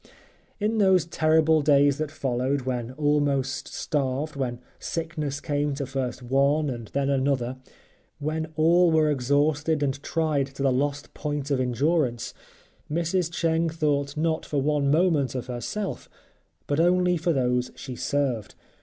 In 0.59 0.79
those 0.79 1.05
terrible 1.05 1.61
days 1.61 1.99
that 1.99 2.09
followed, 2.09 2.61
when 2.63 2.89
almost 2.93 3.67
starved, 3.67 4.35
when 4.35 4.57
sickness 4.79 5.39
came 5.39 5.75
to 5.75 5.85
first 5.85 6.23
one 6.23 6.71
and 6.71 6.87
then 6.87 7.11
another, 7.11 7.57
when 8.17 8.47
all 8.55 8.89
were 8.89 9.11
exhausted 9.11 9.83
and 9.83 10.01
tried 10.01 10.47
to 10.47 10.63
the 10.63 10.71
lost 10.71 11.13
point 11.13 11.51
of 11.51 11.59
endurance, 11.59 12.33
Mrs. 12.91 13.31
Cheng 13.31 13.69
thought 13.69 14.17
not 14.17 14.43
for 14.43 14.59
one 14.59 14.89
moment 14.89 15.35
of 15.35 15.45
herself, 15.45 16.09
but 16.65 16.79
only 16.79 17.15
for 17.15 17.31
those 17.31 17.71
she 17.75 17.95
served. 17.95 18.55